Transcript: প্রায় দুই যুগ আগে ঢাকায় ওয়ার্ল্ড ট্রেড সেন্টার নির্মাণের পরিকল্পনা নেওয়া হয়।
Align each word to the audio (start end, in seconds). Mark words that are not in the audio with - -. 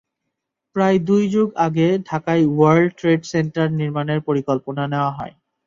প্রায় 0.75 0.97
দুই 1.07 1.23
যুগ 1.29 1.47
আগে 1.65 1.87
ঢাকায় 2.09 2.43
ওয়ার্ল্ড 2.49 2.91
ট্রেড 2.99 3.21
সেন্টার 3.31 3.67
নির্মাণের 3.79 4.19
পরিকল্পনা 4.27 4.83
নেওয়া 4.87 5.11
হয়। 5.11 5.33